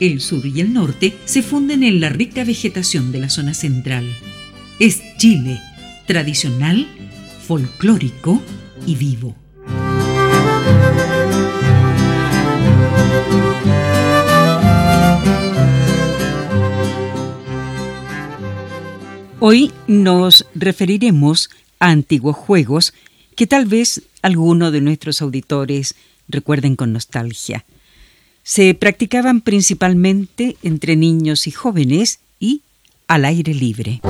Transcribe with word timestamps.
El 0.00 0.20
sur 0.20 0.46
y 0.46 0.60
el 0.60 0.72
norte 0.72 1.16
se 1.24 1.42
funden 1.42 1.82
en 1.82 2.00
la 2.00 2.08
rica 2.08 2.44
vegetación 2.44 3.10
de 3.10 3.18
la 3.18 3.28
zona 3.28 3.52
central. 3.52 4.06
Es 4.78 5.02
Chile, 5.16 5.60
tradicional, 6.06 6.86
folclórico 7.44 8.40
y 8.86 8.94
vivo. 8.94 9.34
Hoy 19.40 19.72
nos 19.88 20.46
referiremos 20.54 21.50
a 21.80 21.90
antiguos 21.90 22.36
juegos 22.36 22.94
que 23.34 23.48
tal 23.48 23.66
vez 23.66 24.02
algunos 24.22 24.72
de 24.72 24.80
nuestros 24.80 25.22
auditores 25.22 25.96
recuerden 26.28 26.76
con 26.76 26.92
nostalgia. 26.92 27.64
Se 28.48 28.72
practicaban 28.72 29.42
principalmente 29.42 30.56
entre 30.62 30.96
niños 30.96 31.46
y 31.46 31.50
jóvenes 31.50 32.20
y 32.40 32.62
al 33.06 33.26
aire 33.26 33.52
libre. 33.52 34.00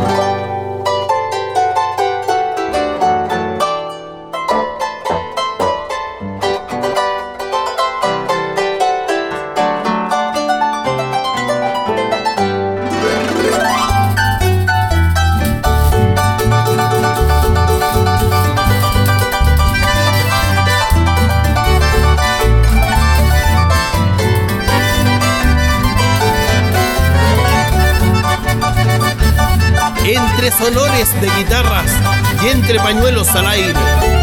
Y 32.42 32.48
entre 32.48 32.78
pañuelos 32.78 33.28
al 33.30 33.46
aire. 33.46 33.74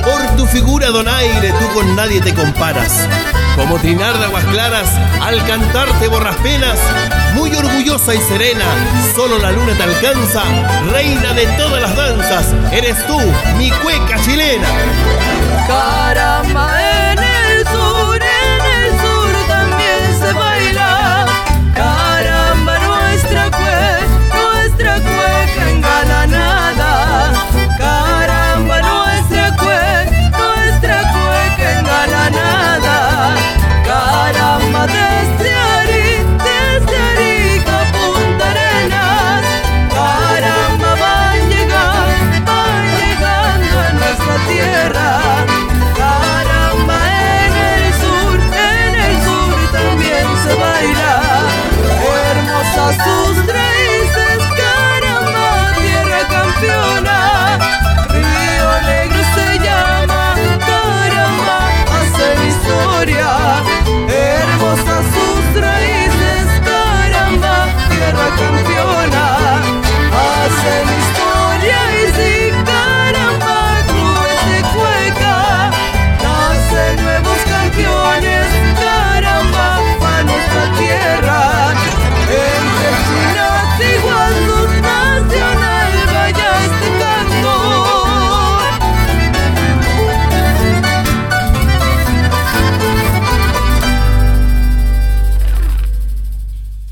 Por 0.03 0.35
tu 0.35 0.45
figura 0.45 0.89
donaire 0.89 1.52
tú 1.52 1.73
con 1.73 1.95
nadie 1.95 2.21
te 2.21 2.33
comparas. 2.33 3.08
Como 3.55 3.77
trinar 3.77 4.17
de 4.17 4.25
aguas 4.25 4.44
claras, 4.45 4.89
al 5.21 5.44
cantarte 5.45 6.08
borras 6.08 6.36
penas, 6.38 6.77
muy 7.33 7.55
orgullosa 7.55 8.13
y 8.13 8.17
serena, 8.19 8.66
solo 9.16 9.39
la 9.39 9.52
luna 9.52 9.73
te 9.77 9.83
alcanza, 9.83 10.43
reina 10.91 11.33
de 11.33 11.45
todas 11.58 11.81
las 11.81 11.95
danzas, 11.95 12.53
eres 12.73 12.97
tú, 13.08 13.17
mi 13.58 13.71
cueca 13.71 14.21
chilena. 14.21 14.67
Caramba, 15.67 16.95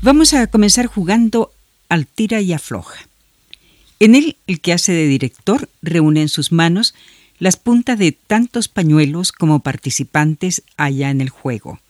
Vamos 0.04 0.34
a 0.34 0.46
comenzar 0.48 0.84
jugando 0.84 1.50
al 1.88 2.06
tira 2.06 2.42
y 2.42 2.52
afloja. 2.52 3.08
En 4.00 4.14
él, 4.14 4.36
el 4.46 4.60
que 4.60 4.74
hace 4.74 4.92
de 4.92 5.06
director 5.06 5.70
reúne 5.80 6.20
en 6.20 6.28
sus 6.28 6.52
manos 6.52 6.94
las 7.38 7.56
puntas 7.56 7.98
de 7.98 8.12
tantos 8.12 8.68
pañuelos 8.68 9.32
como 9.32 9.60
participantes 9.60 10.62
haya 10.76 11.08
en 11.08 11.22
el 11.22 11.30
juego. 11.30 11.80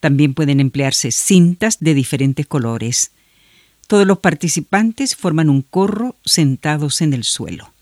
También 0.00 0.34
pueden 0.34 0.60
emplearse 0.60 1.12
cintas 1.12 1.78
de 1.80 1.94
diferentes 1.94 2.46
colores. 2.46 3.10
Todos 3.86 4.06
los 4.06 4.18
participantes 4.18 5.16
forman 5.16 5.48
un 5.48 5.62
corro 5.62 6.16
sentados 6.26 7.00
en 7.00 7.14
el 7.14 7.24
suelo. 7.24 7.72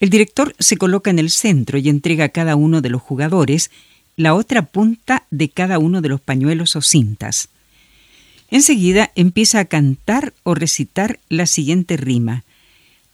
El 0.00 0.10
director 0.10 0.56
se 0.58 0.76
coloca 0.76 1.10
en 1.10 1.20
el 1.20 1.30
centro 1.30 1.78
y 1.78 1.88
entrega 1.88 2.24
a 2.24 2.30
cada 2.30 2.56
uno 2.56 2.80
de 2.80 2.90
los 2.90 3.00
jugadores 3.00 3.70
la 4.16 4.34
otra 4.34 4.62
punta 4.62 5.22
de 5.30 5.50
cada 5.50 5.78
uno 5.78 6.00
de 6.00 6.08
los 6.08 6.20
pañuelos 6.20 6.74
o 6.74 6.82
cintas. 6.82 7.48
Enseguida 8.50 9.10
empieza 9.14 9.60
a 9.60 9.64
cantar 9.64 10.32
o 10.42 10.54
recitar 10.54 11.18
la 11.28 11.46
siguiente 11.46 11.96
rima. 11.96 12.44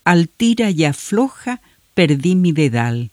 Al 0.04 0.28
tira 0.28 0.70
y 0.70 0.84
afloja 0.84 1.60
perdí 1.94 2.34
mi 2.34 2.52
dedal. 2.52 3.10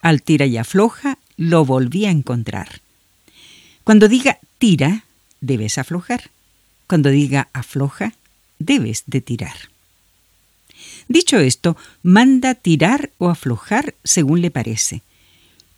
Al 0.00 0.22
tira 0.22 0.46
y 0.46 0.56
afloja 0.56 1.18
lo 1.36 1.64
volví 1.64 2.06
a 2.06 2.10
encontrar. 2.10 2.80
Cuando 3.84 4.08
diga 4.08 4.38
tira, 4.58 5.04
debes 5.40 5.78
aflojar. 5.78 6.30
Cuando 6.86 7.10
diga 7.10 7.48
afloja, 7.52 8.14
debes 8.58 9.04
de 9.06 9.20
tirar. 9.20 9.56
Dicho 11.08 11.38
esto, 11.38 11.76
manda 12.02 12.54
tirar 12.54 13.10
o 13.18 13.28
aflojar 13.28 13.94
según 14.04 14.42
le 14.42 14.50
parece. 14.50 15.02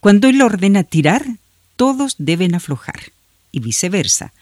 Cuando 0.00 0.28
él 0.28 0.42
ordena 0.42 0.84
tirar, 0.84 1.36
todos 1.76 2.16
deben 2.18 2.54
aflojar, 2.54 3.12
y 3.50 3.60
viceversa. 3.60 4.32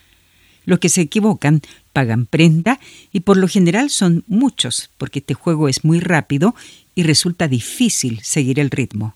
Los 0.65 0.79
que 0.79 0.89
se 0.89 1.01
equivocan 1.01 1.63
pagan 1.93 2.27
prenda 2.27 2.79
y 3.13 3.21
por 3.21 3.37
lo 3.37 3.49
general 3.49 3.91
son 3.91 4.25
muchos, 4.27 4.91
porque 4.99 5.21
este 5.21 5.35
juego 5.35 5.69
es 5.69 5.85
muy 5.85 6.01
rápido 6.01 6.55
y 6.95 7.03
resulta 7.03 7.49
difícil 7.49 8.21
seguir 8.23 8.61
el 8.61 8.71
ritmo. 8.71 9.15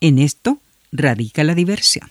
En 0.00 0.18
esto 0.18 0.58
radica 0.92 1.44
la 1.44 1.54
diversión. 1.54 2.10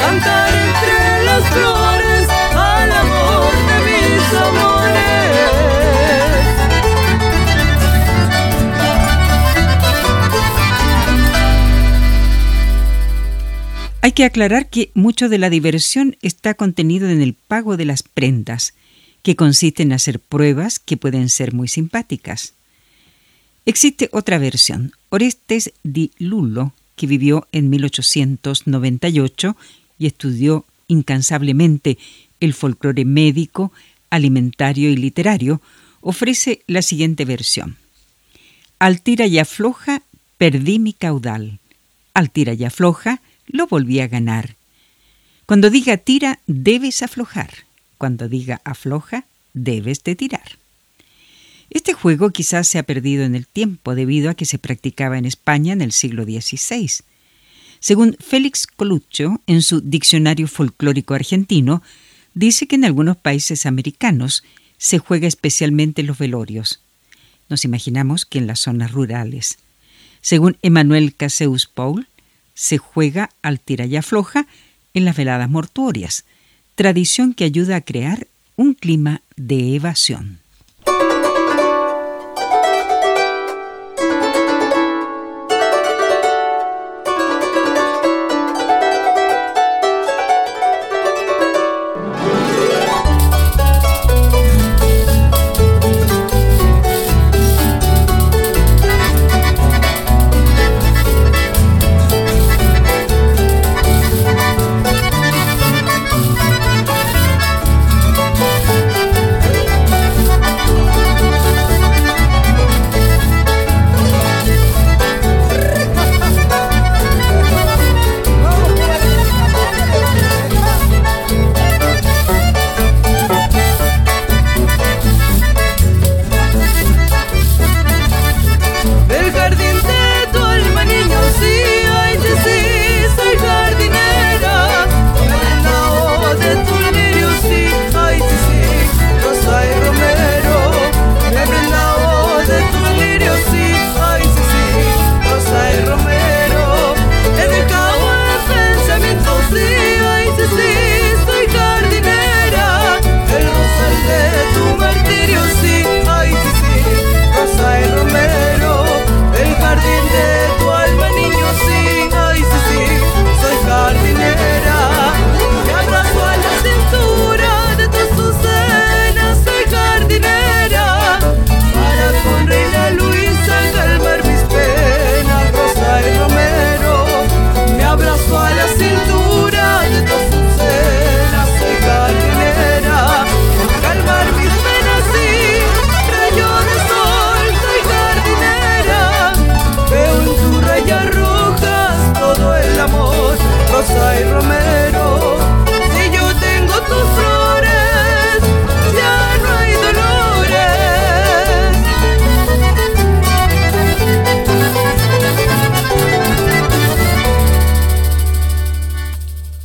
Cantar 0.00 0.52
entre 0.52 1.24
las 1.24 1.48
flores 1.48 2.28
al 2.56 2.90
amor 2.90 3.52
de 3.68 3.76
mis 3.86 4.34
amores. 4.34 4.82
Hay 14.00 14.10
que 14.10 14.24
aclarar 14.24 14.68
que 14.68 14.90
mucho 14.94 15.28
de 15.28 15.38
la 15.38 15.48
diversión 15.48 16.16
está 16.20 16.54
contenido 16.54 17.08
en 17.08 17.22
el 17.22 17.34
pago 17.34 17.76
de 17.76 17.84
las 17.84 18.02
prendas, 18.02 18.74
que 19.22 19.36
consiste 19.36 19.84
en 19.84 19.92
hacer 19.92 20.18
pruebas 20.18 20.80
que 20.80 20.96
pueden 20.96 21.28
ser 21.28 21.54
muy 21.54 21.68
simpáticas. 21.68 22.54
Existe 23.66 24.08
otra 24.10 24.38
versión. 24.38 24.94
Orestes 25.10 25.72
di 25.84 26.10
Lulo, 26.18 26.72
que 26.96 27.06
vivió 27.06 27.46
en 27.52 27.70
1898 27.70 29.56
y 29.98 30.06
estudió 30.06 30.64
incansablemente 30.88 31.98
el 32.40 32.54
folclore 32.54 33.04
médico, 33.04 33.72
alimentario 34.10 34.90
y 34.90 34.96
literario, 34.96 35.60
ofrece 36.00 36.62
la 36.66 36.82
siguiente 36.82 37.24
versión. 37.24 37.76
Al 38.78 39.00
tira 39.00 39.26
y 39.26 39.38
afloja, 39.38 40.02
perdí 40.38 40.78
mi 40.78 40.92
caudal. 40.92 41.60
Al 42.14 42.30
tira 42.30 42.52
y 42.52 42.64
afloja, 42.64 43.20
lo 43.46 43.66
volví 43.66 44.00
a 44.00 44.08
ganar. 44.08 44.56
Cuando 45.46 45.70
diga 45.70 45.96
tira, 45.96 46.40
debes 46.46 47.02
aflojar. 47.02 47.50
Cuando 47.96 48.28
diga 48.28 48.60
afloja, 48.64 49.24
debes 49.54 50.02
de 50.02 50.16
tirar. 50.16 50.61
Este 51.72 51.94
juego 51.94 52.28
quizás 52.30 52.68
se 52.68 52.78
ha 52.78 52.82
perdido 52.82 53.24
en 53.24 53.34
el 53.34 53.46
tiempo 53.46 53.94
debido 53.94 54.28
a 54.28 54.34
que 54.34 54.44
se 54.44 54.58
practicaba 54.58 55.16
en 55.16 55.24
España 55.24 55.72
en 55.72 55.80
el 55.80 55.92
siglo 55.92 56.24
XVI. 56.24 57.02
Según 57.80 58.14
Félix 58.20 58.66
Colucho, 58.66 59.40
en 59.46 59.62
su 59.62 59.80
Diccionario 59.80 60.48
Folclórico 60.48 61.14
Argentino, 61.14 61.82
dice 62.34 62.66
que 62.66 62.76
en 62.76 62.84
algunos 62.84 63.16
países 63.16 63.64
americanos 63.64 64.44
se 64.76 64.98
juega 64.98 65.26
especialmente 65.26 66.02
en 66.02 66.08
los 66.08 66.18
velorios. 66.18 66.80
Nos 67.48 67.64
imaginamos 67.64 68.26
que 68.26 68.38
en 68.38 68.46
las 68.46 68.60
zonas 68.60 68.92
rurales. 68.92 69.56
Según 70.20 70.58
Emanuel 70.60 71.14
Caseus 71.14 71.66
Paul, 71.66 72.06
se 72.54 72.76
juega 72.76 73.30
al 73.40 73.60
tira 73.60 73.86
y 73.86 73.96
afloja 73.96 74.46
en 74.92 75.06
las 75.06 75.16
veladas 75.16 75.48
mortuorias, 75.48 76.26
tradición 76.74 77.32
que 77.32 77.44
ayuda 77.44 77.76
a 77.76 77.80
crear 77.80 78.26
un 78.56 78.74
clima 78.74 79.22
de 79.36 79.74
evasión. 79.74 80.41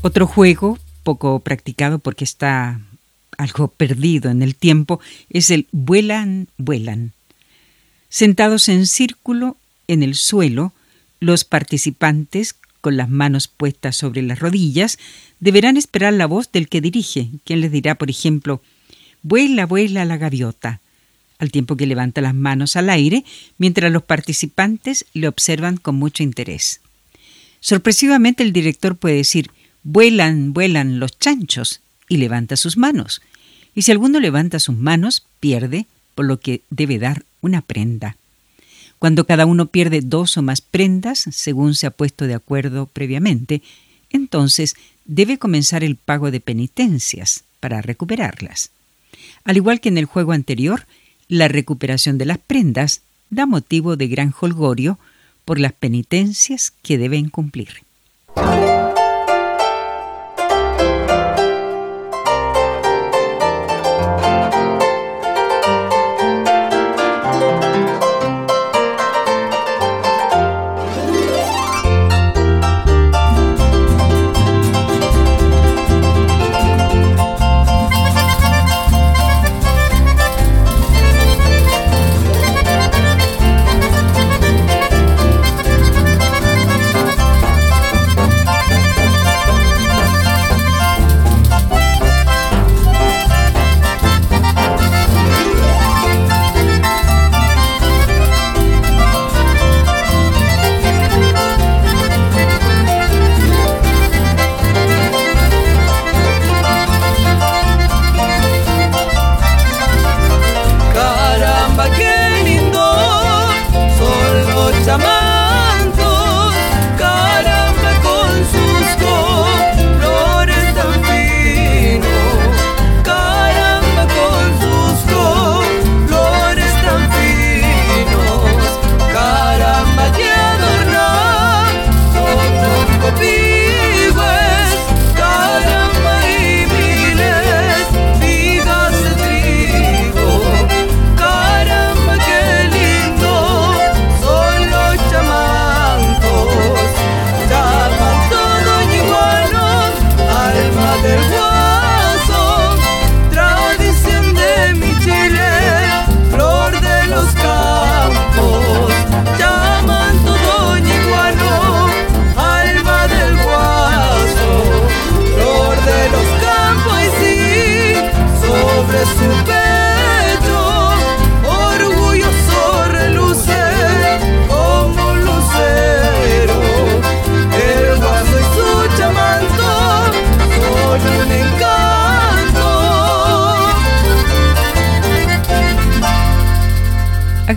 Otro 0.07 0.25
juego, 0.25 0.79
poco 1.03 1.41
practicado 1.41 1.99
porque 1.99 2.23
está 2.23 2.79
algo 3.37 3.67
perdido 3.67 4.31
en 4.31 4.41
el 4.41 4.55
tiempo, 4.55 5.01
es 5.29 5.51
el 5.51 5.67
vuelan, 5.73 6.47
vuelan. 6.57 7.11
Sentados 8.07 8.69
en 8.69 8.87
círculo 8.87 9.57
en 9.89 10.03
el 10.03 10.15
suelo, 10.15 10.71
los 11.19 11.43
participantes, 11.43 12.55
con 12.79 12.95
las 12.95 13.09
manos 13.09 13.49
puestas 13.49 13.97
sobre 13.97 14.21
las 14.21 14.39
rodillas, 14.39 14.97
deberán 15.41 15.75
esperar 15.75 16.13
la 16.13 16.25
voz 16.25 16.53
del 16.53 16.69
que 16.69 16.79
dirige, 16.79 17.27
quien 17.43 17.59
les 17.59 17.73
dirá, 17.73 17.95
por 17.95 18.09
ejemplo, 18.09 18.61
vuela, 19.23 19.65
vuela 19.65 20.05
la 20.05 20.15
gaviota, 20.15 20.79
al 21.37 21.51
tiempo 21.51 21.75
que 21.75 21.85
levanta 21.85 22.21
las 22.21 22.33
manos 22.33 22.77
al 22.77 22.89
aire, 22.89 23.25
mientras 23.57 23.91
los 23.91 24.03
participantes 24.03 25.05
le 25.11 25.27
observan 25.27 25.75
con 25.75 25.95
mucho 25.95 26.23
interés. 26.23 26.79
Sorpresivamente 27.59 28.43
el 28.43 28.53
director 28.53 28.95
puede 28.95 29.17
decir, 29.17 29.49
vuelan, 29.87 30.51
vuelan 30.51 30.99
los 30.99 31.17
chanchos, 31.17 31.79
y 32.09 32.17
levanta 32.17 32.57
sus 32.57 32.75
manos. 32.75 33.21
Y 33.73 33.83
si 33.83 33.91
alguno 33.91 34.19
levanta 34.19 34.59
sus 34.59 34.75
manos, 34.75 35.25
pierde, 35.39 35.87
por 36.13 36.25
lo 36.25 36.39
que 36.39 36.61
debe 36.69 36.99
dar 36.99 37.23
una 37.41 37.61
prenda. 37.61 38.17
Cuando 38.99 39.25
cada 39.25 39.45
uno 39.45 39.67
pierde 39.67 40.01
dos 40.01 40.35
o 40.37 40.41
más 40.41 40.59
prendas, 40.59 41.25
según 41.31 41.73
se 41.73 41.87
ha 41.87 41.91
puesto 41.91 42.27
de 42.27 42.33
acuerdo 42.33 42.87
previamente, 42.87 43.61
entonces 44.09 44.75
debe 45.05 45.37
comenzar 45.37 45.83
el 45.83 45.95
pago 45.95 46.31
de 46.31 46.41
penitencias 46.41 47.43
para 47.61 47.81
recuperarlas. 47.81 48.71
Al 49.45 49.55
igual 49.55 49.79
que 49.79 49.89
en 49.89 49.97
el 49.97 50.05
juego 50.05 50.33
anterior, 50.33 50.85
la 51.29 51.47
recuperación 51.47 52.17
de 52.17 52.25
las 52.25 52.39
prendas 52.39 53.01
da 53.29 53.45
motivo 53.45 53.95
de 53.95 54.07
gran 54.07 54.33
holgorio 54.37 54.99
por 55.45 55.59
las 55.59 55.73
penitencias 55.73 56.73
que 56.81 56.97
deben 56.97 57.29
cumplir. 57.29 57.86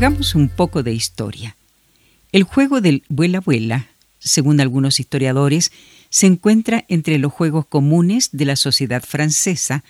Hagamos 0.00 0.35
un 0.35 0.49
poco 0.49 0.83
de 0.83 0.95
historia. 0.95 1.57
El 2.33 2.45
juego 2.45 2.80
del 2.80 3.02
vuela 3.11 3.38
vuela, 3.40 3.88
según 4.19 4.59
algunos 4.62 4.99
historiadores, 4.99 5.73
se 6.09 6.26
encuentra 6.26 6.87
entre 6.88 7.19
los 7.19 7.30
juegos 7.30 7.66
comunes 7.66 8.30
de 8.33 8.47
la 8.47 8.57
sociedad 8.57 9.02
francesa 9.02 9.85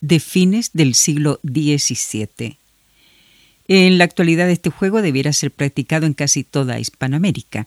de 0.00 0.20
fines 0.20 0.70
del 0.72 0.94
siglo 0.94 1.40
XVII. 1.42 2.58
En 3.66 3.98
la 3.98 4.04
actualidad 4.04 4.48
este 4.50 4.70
juego 4.70 5.02
debiera 5.02 5.32
ser 5.32 5.50
practicado 5.50 6.06
en 6.06 6.14
casi 6.14 6.44
toda 6.44 6.78
Hispanoamérica. 6.78 7.66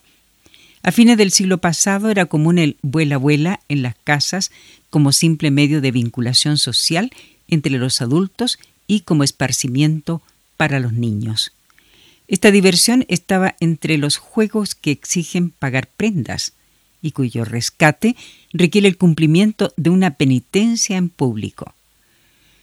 A 0.82 0.92
fines 0.92 1.18
del 1.18 1.30
siglo 1.30 1.58
pasado 1.58 2.08
era 2.08 2.24
común 2.24 2.56
el 2.56 2.78
vuela 2.80 3.18
vuela 3.18 3.60
en 3.68 3.82
las 3.82 3.94
casas 4.04 4.52
como 4.88 5.12
simple 5.12 5.50
medio 5.50 5.82
de 5.82 5.90
vinculación 5.90 6.56
social 6.56 7.12
entre 7.46 7.72
los 7.72 8.00
adultos 8.00 8.58
y 8.86 9.00
como 9.00 9.22
esparcimiento 9.22 10.22
para 10.56 10.80
los 10.80 10.94
niños. 10.94 11.52
Esta 12.30 12.52
diversión 12.52 13.04
estaba 13.08 13.56
entre 13.58 13.98
los 13.98 14.16
juegos 14.16 14.76
que 14.76 14.92
exigen 14.92 15.50
pagar 15.50 15.88
prendas 15.88 16.52
y 17.02 17.10
cuyo 17.10 17.44
rescate 17.44 18.14
requiere 18.52 18.86
el 18.86 18.96
cumplimiento 18.96 19.74
de 19.76 19.90
una 19.90 20.12
penitencia 20.12 20.96
en 20.96 21.08
público. 21.08 21.74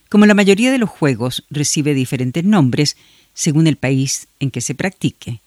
Como 0.07 0.25
la 0.25 0.35
mayoría 0.35 0.71
de 0.71 0.77
los 0.77 0.89
juegos 0.89 1.43
recibe 1.49 1.93
diferentes 1.93 2.45
nombres 2.45 2.95
según 3.33 3.67
el 3.67 3.75
país 3.75 4.29
en 4.39 4.51
que 4.51 4.61
se 4.61 4.73
practique. 4.73 5.41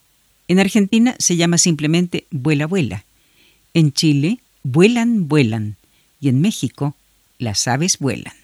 En 0.49 0.61
Argentina 0.61 1.17
se 1.19 1.37
llama 1.37 1.57
simplemente 1.57 2.27
vuela 2.31 2.67
vuela. 2.67 3.07
En 3.73 3.91
Chile, 3.91 4.41
vuelan 4.62 5.29
vuelan. 5.29 5.77
Y 6.21 6.29
en 6.29 6.43
México, 6.43 6.95
las 7.39 7.67
aves 7.67 7.99
vuelan. 7.99 8.35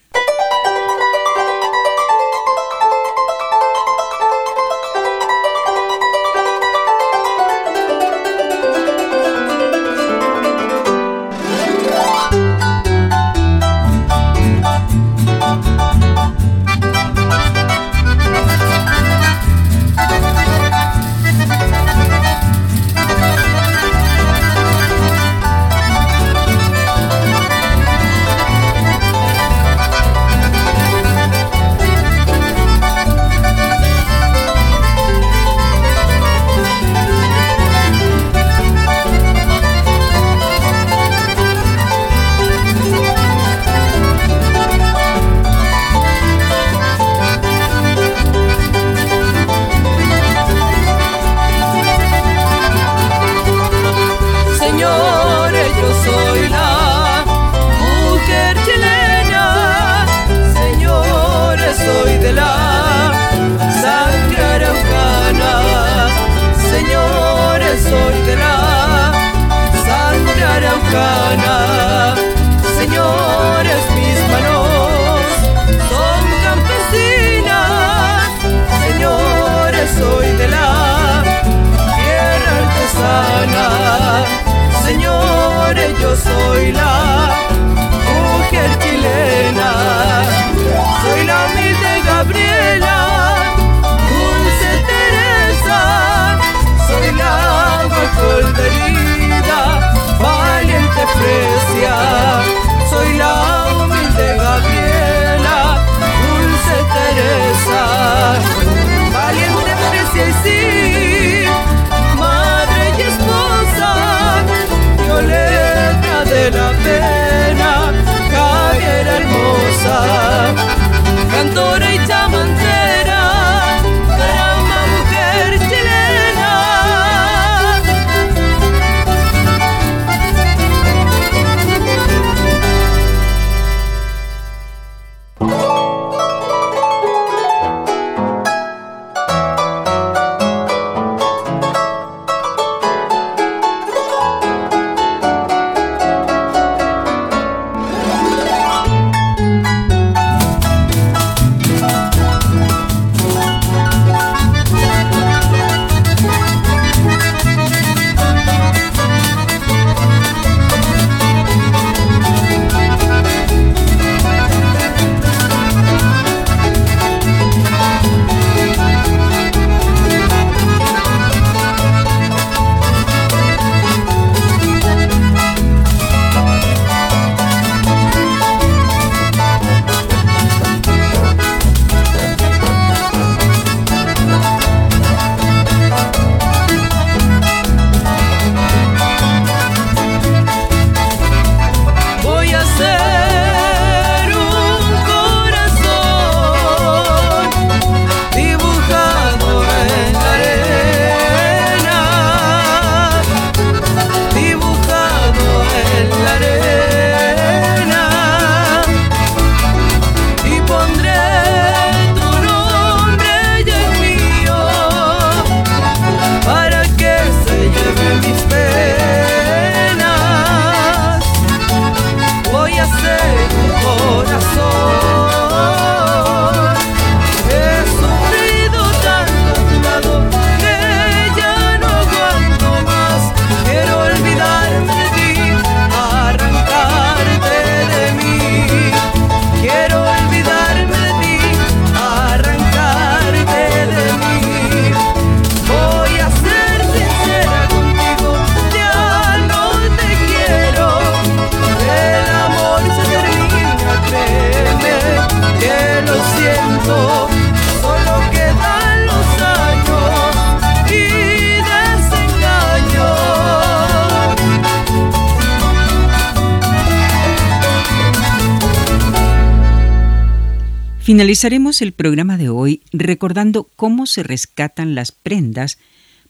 Finalizaremos 271.07 271.83
el 271.83 271.93
programa 271.93 272.37
de 272.37 272.49
hoy 272.49 272.83
recordando 272.93 273.71
cómo 273.77 274.07
se 274.07 274.25
rescatan 274.25 274.97
las 274.97 275.13
prendas, 275.13 275.79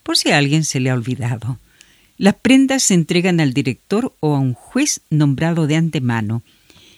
por 0.02 0.18
si 0.18 0.28
a 0.28 0.36
alguien 0.36 0.64
se 0.64 0.80
le 0.80 0.90
ha 0.90 0.94
olvidado. 0.94 1.58
Las 2.18 2.34
prendas 2.34 2.82
se 2.82 2.92
entregan 2.92 3.40
al 3.40 3.54
director 3.54 4.12
o 4.20 4.34
a 4.34 4.38
un 4.38 4.52
juez 4.52 5.00
nombrado 5.08 5.66
de 5.66 5.76
antemano, 5.76 6.42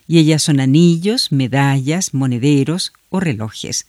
y 0.09 0.19
ellas 0.19 0.43
son 0.43 0.59
anillos, 0.59 1.31
medallas, 1.31 2.15
monederos 2.15 2.93
o 3.11 3.21
relojes. 3.21 3.87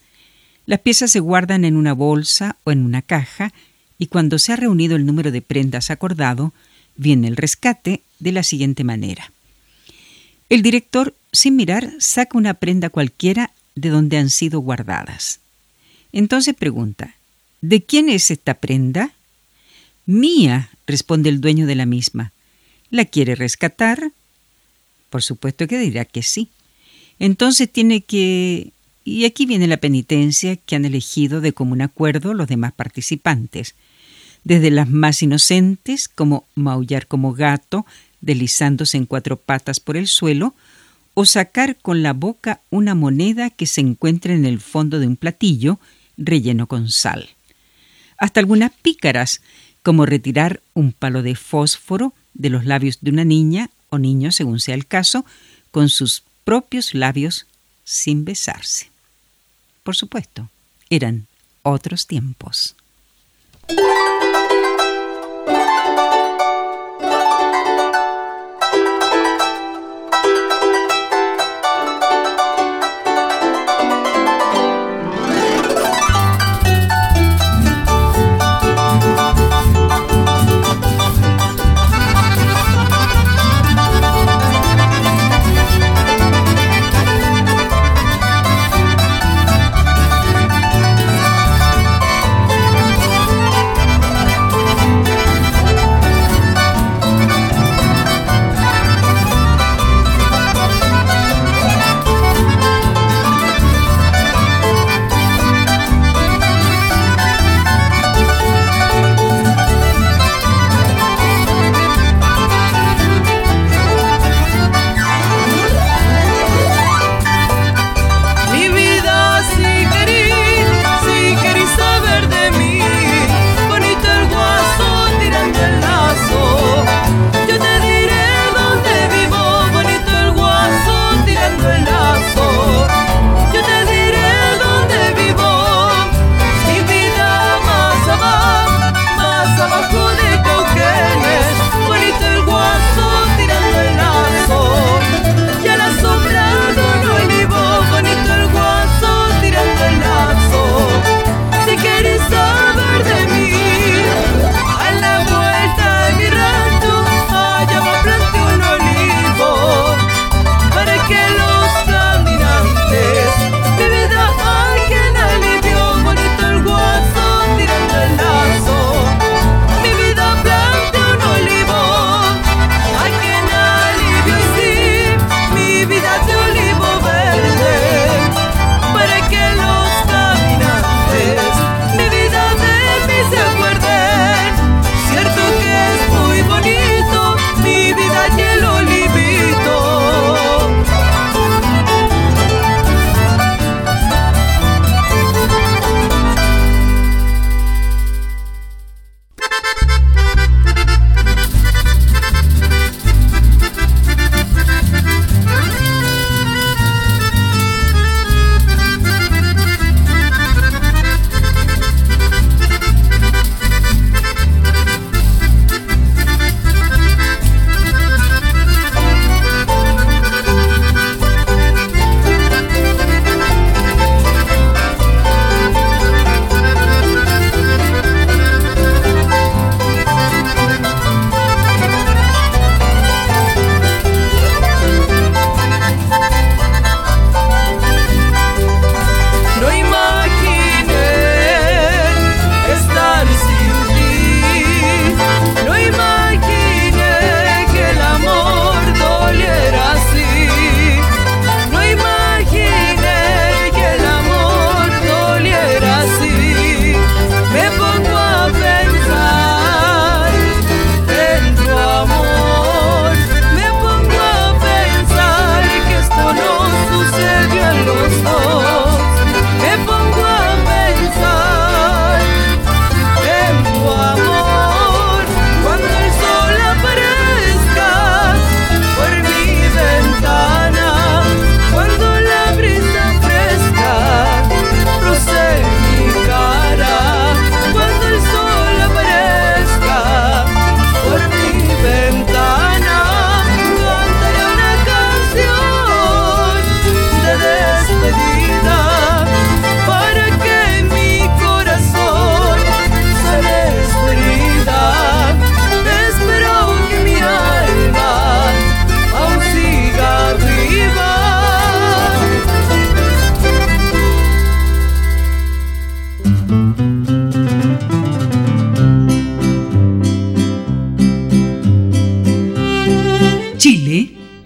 Las 0.68 0.82
piezas 0.82 1.10
se 1.10 1.20
guardan 1.20 1.66
en 1.66 1.76
una 1.76 1.94
bolsa 1.94 2.58
o 2.66 2.72
en 2.72 2.86
una 2.86 3.02
caja, 3.02 3.54
y 3.98 4.06
cuando 4.06 4.38
se 4.38 4.54
ha 4.54 4.56
reunido 4.56 4.98
el 4.98 5.08
número 5.08 5.32
de 5.32 5.42
prendas 5.42 5.90
acordado, 5.90 6.54
viene 6.96 7.28
el 7.28 7.38
rescate 7.38 8.04
de 8.20 8.34
la 8.34 8.44
siguiente 8.44 8.84
manera. 8.84 9.32
El 10.48 10.62
director, 10.62 11.16
sin 11.32 11.56
mirar, 11.56 11.92
saca 11.98 12.38
una 12.38 12.54
prenda 12.54 12.92
cualquiera 12.92 13.50
de 13.76 13.90
donde 13.90 14.18
han 14.18 14.30
sido 14.30 14.60
guardadas. 14.60 15.40
Entonces 16.12 16.56
pregunta, 16.56 17.16
¿de 17.62 17.84
quién 17.84 18.10
es 18.10 18.32
esta 18.32 18.56
prenda? 18.56 19.14
Mía, 20.06 20.70
responde 20.88 21.30
el 21.30 21.40
dueño 21.42 21.68
de 21.68 21.76
la 21.76 21.86
misma. 21.86 22.32
¿La 22.90 23.06
quiere 23.06 23.36
rescatar? 23.36 24.12
Por 25.10 25.22
supuesto 25.22 25.68
que 25.68 25.78
dirá 25.78 26.06
que 26.06 26.24
sí. 26.24 26.50
Entonces 27.20 27.70
tiene 27.72 28.02
que... 28.02 28.72
Y 29.04 29.26
aquí 29.26 29.46
viene 29.46 29.68
la 29.68 29.78
penitencia 29.78 30.56
que 30.56 30.76
han 30.76 30.86
elegido 30.86 31.42
de 31.42 31.54
común 31.54 31.82
acuerdo 31.82 32.34
los 32.34 32.48
demás 32.48 32.74
participantes, 32.74 33.76
desde 34.44 34.72
las 34.72 34.90
más 34.90 35.22
inocentes, 35.24 36.08
como 36.08 36.46
maullar 36.56 37.08
como 37.08 37.34
gato, 37.34 37.86
deslizándose 38.22 38.98
en 38.98 39.06
cuatro 39.06 39.38
patas 39.38 39.80
por 39.80 39.98
el 39.98 40.08
suelo, 40.08 40.54
o 41.20 41.26
sacar 41.26 41.76
con 41.76 42.02
la 42.02 42.14
boca 42.14 42.62
una 42.70 42.96
moneda 42.96 43.50
que 43.50 43.66
se 43.66 43.82
encuentra 43.82 44.34
en 44.34 44.46
el 44.46 44.62
fondo 44.62 45.00
de 45.00 45.08
un 45.08 45.18
platillo 45.18 45.78
relleno 46.16 46.66
con 46.66 46.90
sal. 46.90 47.32
Hasta 48.18 48.40
algunas 48.40 48.72
pícaras, 48.72 49.42
como 49.84 50.06
retirar 50.06 50.62
un 50.74 50.94
palo 50.94 51.22
de 51.22 51.36
fósforo 51.36 52.14
de 52.36 52.50
los 52.50 52.64
labios 52.64 53.00
de 53.02 53.12
una 53.12 53.26
niña 53.26 53.70
o 53.90 53.98
niño, 53.98 54.32
según 54.32 54.62
sea 54.62 54.76
el 54.76 54.88
caso, 54.88 55.26
con 55.72 55.90
sus 55.90 56.24
propios 56.46 56.94
labios 56.94 57.48
sin 57.84 58.24
besarse. 58.24 58.90
Por 59.84 59.98
supuesto, 59.98 60.50
eran 60.90 61.28
otros 61.64 62.08
tiempos. 62.08 62.78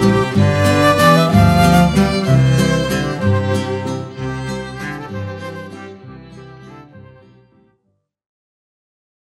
Música 0.00 0.57